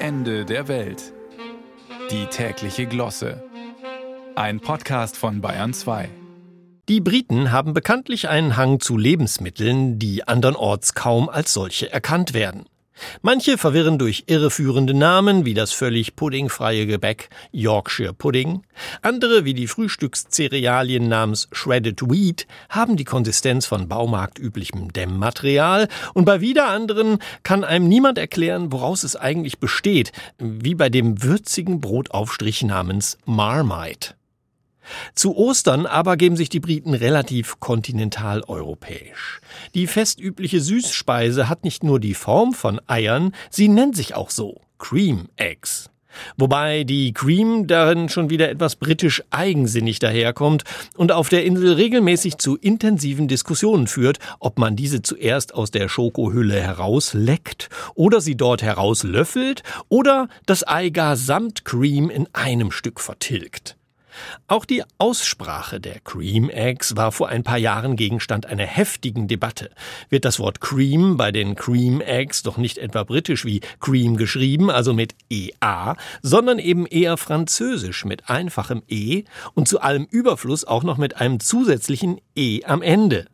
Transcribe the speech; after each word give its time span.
Ende 0.00 0.44
der 0.44 0.68
Welt. 0.68 1.12
Die 2.12 2.26
tägliche 2.26 2.86
Glosse. 2.86 3.42
Ein 4.36 4.60
Podcast 4.60 5.16
von 5.16 5.40
Bayern 5.40 5.74
2. 5.74 6.08
Die 6.88 7.00
Briten 7.00 7.50
haben 7.50 7.74
bekanntlich 7.74 8.28
einen 8.28 8.56
Hang 8.56 8.78
zu 8.78 8.96
Lebensmitteln, 8.96 9.98
die 9.98 10.26
andernorts 10.26 10.94
kaum 10.94 11.28
als 11.28 11.52
solche 11.52 11.92
erkannt 11.92 12.32
werden. 12.32 12.66
Manche 13.22 13.58
verwirren 13.58 13.98
durch 13.98 14.24
irreführende 14.26 14.94
Namen 14.94 15.44
wie 15.44 15.54
das 15.54 15.72
völlig 15.72 16.16
puddingfreie 16.16 16.86
Gebäck 16.86 17.30
Yorkshire 17.52 18.12
Pudding. 18.12 18.62
Andere 19.02 19.44
wie 19.44 19.54
die 19.54 19.66
Frühstückszerealien 19.66 21.08
namens 21.08 21.48
Shredded 21.52 22.02
Wheat 22.10 22.46
haben 22.68 22.96
die 22.96 23.04
Konsistenz 23.04 23.66
von 23.66 23.88
baumarktüblichem 23.88 24.92
Dämmmaterial 24.92 25.88
und 26.14 26.24
bei 26.24 26.40
wieder 26.40 26.68
anderen 26.68 27.18
kann 27.42 27.64
einem 27.64 27.88
niemand 27.88 28.18
erklären, 28.18 28.72
woraus 28.72 29.04
es 29.04 29.16
eigentlich 29.16 29.58
besteht, 29.58 30.12
wie 30.38 30.74
bei 30.74 30.88
dem 30.88 31.22
würzigen 31.22 31.80
Brotaufstrich 31.80 32.62
namens 32.62 33.18
Marmite. 33.24 34.17
Zu 35.14 35.36
Ostern 35.36 35.86
aber 35.86 36.16
geben 36.16 36.36
sich 36.36 36.48
die 36.48 36.60
Briten 36.60 36.94
relativ 36.94 37.60
kontinentaleuropäisch. 37.60 39.40
Die 39.74 39.86
festübliche 39.86 40.60
Süßspeise 40.60 41.48
hat 41.48 41.64
nicht 41.64 41.84
nur 41.84 42.00
die 42.00 42.14
Form 42.14 42.52
von 42.52 42.80
Eiern, 42.86 43.34
sie 43.50 43.68
nennt 43.68 43.96
sich 43.96 44.14
auch 44.14 44.30
so 44.30 44.60
Cream 44.78 45.28
Eggs. 45.36 45.90
Wobei 46.36 46.84
die 46.84 47.12
Cream 47.12 47.66
darin 47.66 48.08
schon 48.08 48.30
wieder 48.30 48.48
etwas 48.50 48.76
britisch 48.76 49.22
eigensinnig 49.30 49.98
daherkommt 49.98 50.64
und 50.96 51.12
auf 51.12 51.28
der 51.28 51.44
Insel 51.44 51.74
regelmäßig 51.74 52.38
zu 52.38 52.56
intensiven 52.56 53.28
Diskussionen 53.28 53.86
führt, 53.86 54.18
ob 54.40 54.58
man 54.58 54.76
diese 54.76 55.02
zuerst 55.02 55.54
aus 55.54 55.70
der 55.70 55.88
Schokohülle 55.88 56.60
herausleckt 56.60 57.68
oder 57.94 58.20
sie 58.20 58.36
dort 58.36 58.62
herauslöffelt 58.62 59.62
oder 59.88 60.28
das 60.46 60.66
Ei 60.66 60.90
gar 60.90 61.16
samt 61.16 61.64
Cream 61.64 62.10
in 62.10 62.28
einem 62.32 62.70
Stück 62.70 63.00
vertilgt. 63.00 63.77
Auch 64.46 64.64
die 64.64 64.82
Aussprache 64.98 65.80
der 65.80 66.00
Cream 66.00 66.50
Eggs 66.50 66.96
war 66.96 67.12
vor 67.12 67.28
ein 67.28 67.44
paar 67.44 67.58
Jahren 67.58 67.96
Gegenstand 67.96 68.46
einer 68.46 68.64
heftigen 68.64 69.28
Debatte. 69.28 69.70
Wird 70.08 70.24
das 70.24 70.38
Wort 70.38 70.60
Cream 70.60 71.16
bei 71.16 71.32
den 71.32 71.54
Cream 71.54 72.00
Eggs 72.00 72.42
doch 72.42 72.56
nicht 72.56 72.78
etwa 72.78 73.04
britisch 73.04 73.44
wie 73.44 73.60
Cream 73.80 74.16
geschrieben, 74.16 74.70
also 74.70 74.92
mit 74.92 75.14
EA, 75.30 75.96
sondern 76.22 76.58
eben 76.58 76.86
eher 76.86 77.16
französisch 77.16 78.04
mit 78.04 78.28
einfachem 78.28 78.82
E 78.88 79.24
und 79.54 79.68
zu 79.68 79.80
allem 79.80 80.06
Überfluss 80.10 80.64
auch 80.64 80.82
noch 80.82 80.98
mit 80.98 81.20
einem 81.20 81.40
zusätzlichen 81.40 82.20
E 82.34 82.64
am 82.64 82.82
Ende. 82.82 83.26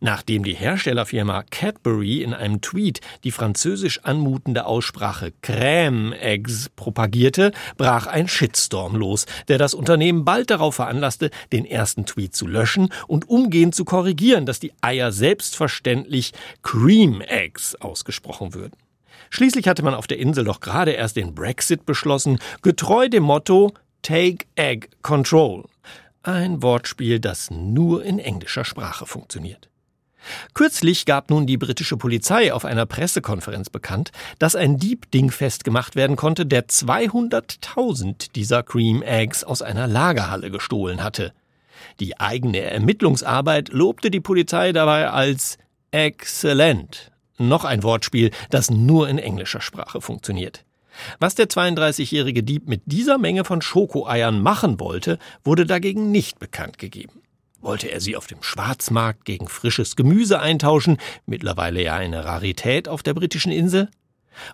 Nachdem 0.00 0.44
die 0.44 0.54
Herstellerfirma 0.54 1.44
Cadbury 1.50 2.22
in 2.22 2.34
einem 2.34 2.60
Tweet 2.60 3.00
die 3.24 3.30
französisch 3.30 4.00
anmutende 4.04 4.66
Aussprache 4.66 5.32
Crème 5.42 6.12
Eggs 6.14 6.70
propagierte, 6.76 7.52
brach 7.76 8.06
ein 8.06 8.28
Shitstorm 8.28 8.96
los, 8.96 9.26
der 9.48 9.58
das 9.58 9.74
Unternehmen 9.74 10.24
bald 10.24 10.50
darauf 10.50 10.76
veranlasste, 10.76 11.30
den 11.52 11.64
ersten 11.64 12.06
Tweet 12.06 12.34
zu 12.34 12.46
löschen 12.46 12.88
und 13.06 13.28
umgehend 13.28 13.74
zu 13.74 13.84
korrigieren, 13.84 14.46
dass 14.46 14.60
die 14.60 14.72
Eier 14.80 15.12
selbstverständlich 15.12 16.32
Cream 16.62 17.20
Eggs 17.20 17.74
ausgesprochen 17.74 18.54
würden. 18.54 18.76
Schließlich 19.30 19.68
hatte 19.68 19.82
man 19.82 19.94
auf 19.94 20.06
der 20.06 20.18
Insel 20.18 20.44
doch 20.44 20.60
gerade 20.60 20.92
erst 20.92 21.16
den 21.16 21.34
Brexit 21.34 21.84
beschlossen, 21.84 22.38
getreu 22.62 23.08
dem 23.08 23.24
Motto 23.24 23.72
Take 24.02 24.46
Egg 24.56 24.88
Control. 25.02 25.64
Ein 26.22 26.62
Wortspiel, 26.62 27.20
das 27.20 27.50
nur 27.50 28.04
in 28.04 28.18
englischer 28.18 28.64
Sprache 28.64 29.06
funktioniert. 29.06 29.68
Kürzlich 30.52 31.06
gab 31.06 31.30
nun 31.30 31.46
die 31.46 31.56
britische 31.56 31.96
Polizei 31.96 32.52
auf 32.52 32.64
einer 32.64 32.86
Pressekonferenz 32.86 33.70
bekannt, 33.70 34.10
dass 34.38 34.56
ein 34.56 34.76
Dieb 34.78 35.10
dingfest 35.12 35.64
gemacht 35.64 35.96
werden 35.96 36.16
konnte, 36.16 36.44
der 36.44 36.66
200.000 36.66 38.32
dieser 38.34 38.62
Cream 38.62 39.02
Eggs 39.02 39.44
aus 39.44 39.62
einer 39.62 39.86
Lagerhalle 39.86 40.50
gestohlen 40.50 41.02
hatte. 41.02 41.32
Die 42.00 42.18
eigene 42.18 42.60
Ermittlungsarbeit 42.60 43.68
lobte 43.70 44.10
die 44.10 44.20
Polizei 44.20 44.72
dabei 44.72 45.10
als 45.10 45.56
exzellent. 45.92 47.12
Noch 47.38 47.64
ein 47.64 47.84
Wortspiel, 47.84 48.32
das 48.50 48.70
nur 48.70 49.08
in 49.08 49.18
englischer 49.18 49.60
Sprache 49.60 50.00
funktioniert. 50.00 50.64
Was 51.20 51.34
der 51.34 51.46
32-jährige 51.46 52.42
Dieb 52.42 52.68
mit 52.68 52.82
dieser 52.86 53.18
Menge 53.18 53.44
von 53.44 53.62
Schokoeiern 53.62 54.40
machen 54.40 54.80
wollte, 54.80 55.18
wurde 55.44 55.66
dagegen 55.66 56.10
nicht 56.10 56.38
bekannt 56.38 56.78
gegeben. 56.78 57.22
Wollte 57.60 57.90
er 57.90 58.00
sie 58.00 58.16
auf 58.16 58.26
dem 58.26 58.42
Schwarzmarkt 58.42 59.24
gegen 59.24 59.48
frisches 59.48 59.96
Gemüse 59.96 60.40
eintauschen, 60.40 60.98
mittlerweile 61.26 61.82
ja 61.82 61.94
eine 61.94 62.24
Rarität 62.24 62.88
auf 62.88 63.02
der 63.02 63.14
britischen 63.14 63.50
Insel? 63.50 63.88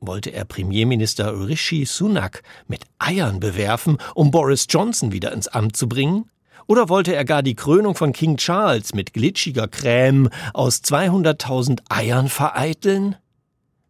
Wollte 0.00 0.30
er 0.30 0.44
Premierminister 0.44 1.48
Rishi 1.48 1.86
Sunak 1.86 2.42
mit 2.68 2.84
Eiern 2.98 3.40
bewerfen, 3.40 3.96
um 4.14 4.30
Boris 4.30 4.66
Johnson 4.68 5.12
wieder 5.12 5.32
ins 5.32 5.48
Amt 5.48 5.76
zu 5.76 5.88
bringen? 5.88 6.30
Oder 6.66 6.88
wollte 6.88 7.14
er 7.14 7.24
gar 7.24 7.42
die 7.42 7.56
Krönung 7.56 7.94
von 7.94 8.12
King 8.12 8.36
Charles 8.36 8.94
mit 8.94 9.14
glitschiger 9.14 9.66
Creme 9.66 10.28
aus 10.52 10.82
200.000 10.82 11.80
Eiern 11.88 12.28
vereiteln? 12.28 13.16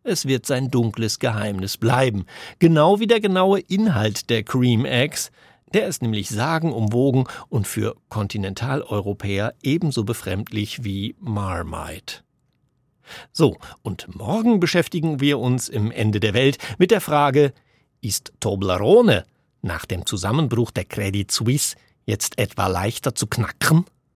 Es 0.03 0.27
wird 0.27 0.47
sein 0.47 0.71
dunkles 0.71 1.19
Geheimnis 1.19 1.77
bleiben, 1.77 2.25
genau 2.59 3.01
wie 3.01 3.07
der 3.07 3.21
genaue 3.21 3.61
Inhalt 3.61 4.31
der 4.31 4.43
Cream 4.43 4.87
Eggs, 4.87 5.31
der 5.75 5.87
ist 5.87 6.01
nämlich 6.01 6.31
sagenumwogen 6.31 7.25
und 7.49 7.69
für 7.69 7.97
Kontinentaleuropäer 8.09 9.55
ebenso 9.63 10.05
befremdlich 10.05 10.85
wie 10.85 11.15
Marmite. 11.21 12.23
So, 13.33 13.57
und 13.83 14.15
morgen 14.17 14.59
beschäftigen 14.59 15.21
wir 15.21 15.39
uns 15.39 15.69
im 15.69 15.91
Ende 15.91 16.19
der 16.19 16.33
Welt 16.33 16.59
mit 16.79 16.91
der 16.91 17.01
Frage, 17.01 17.53
ist 18.01 18.33
Toblerone 18.41 19.27
nach 19.63 19.85
dem 19.85 20.07
Zusammenbruch 20.07 20.71
der 20.71 20.87
Credit 20.87 21.31
Suisse 21.31 21.77
jetzt 22.07 22.39
etwa 22.39 22.67
leichter 22.69 23.15
zu 23.15 23.27
knacken? 23.27 23.85